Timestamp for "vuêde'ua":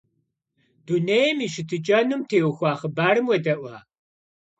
3.29-3.77